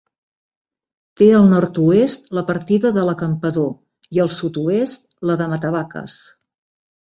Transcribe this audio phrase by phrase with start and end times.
[1.21, 6.19] Té al nord-oest la partida de l'Acampador i al sud-oest la de Matavaques.